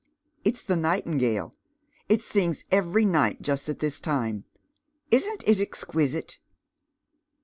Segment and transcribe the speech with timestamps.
[0.43, 1.53] "It's the nightingale.
[2.09, 4.41] It sings every night just at this tima.
[5.11, 6.39] Isn't it exquisite?"